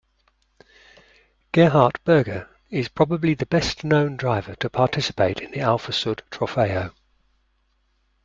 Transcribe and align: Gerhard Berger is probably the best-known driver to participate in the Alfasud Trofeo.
Gerhard 1.51 1.99
Berger 2.05 2.49
is 2.71 2.87
probably 2.87 3.35
the 3.35 3.45
best-known 3.45 4.15
driver 4.17 4.55
to 4.55 4.67
participate 4.67 5.39
in 5.39 5.51
the 5.51 5.59
Alfasud 5.59 6.21
Trofeo. 6.31 6.91